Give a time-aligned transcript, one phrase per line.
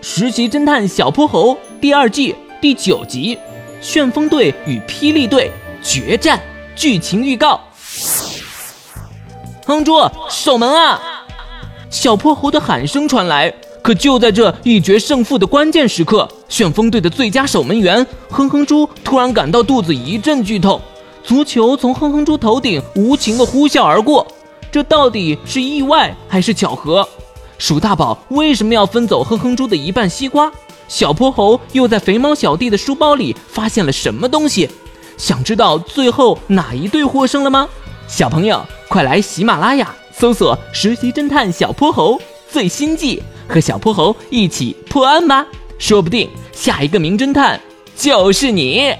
[0.00, 3.36] 实习侦探小泼猴》第二季第九集
[3.80, 5.50] 《旋风队与霹雳队
[5.82, 6.38] 决战》
[6.76, 7.60] 剧情预告。
[9.66, 10.00] 哼猪，
[10.30, 11.00] 守门啊！
[11.90, 13.52] 小泼猴的喊声传来。
[13.80, 20.80] 可就在这一决胜负的关键时刻，旋风队的最佳守门员哼哼猪突然感到肚子一阵剧痛，
[21.24, 24.26] 足球从哼哼猪头顶无情的呼啸而过。
[24.70, 27.08] 这到底是意外还是巧合？
[27.58, 30.50] 鼠大宝为什么要分走哼哼猪的一半西瓜？
[30.86, 34.70] 小泼猴又在肥猫小弟的书包里发现了什么东西？
[35.16, 37.68] 想知道最后哪一队获胜了吗？
[38.06, 42.16] 小朋友，快来喜马拉雅搜索《实习侦探小泼猴》
[42.48, 45.44] 最新季，和小泼猴一起破案吧！
[45.78, 47.60] 说不定下一个名侦探
[47.96, 48.94] 就是你。